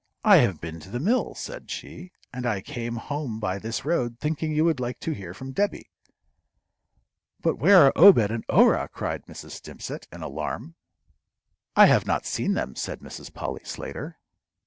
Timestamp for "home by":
2.95-3.59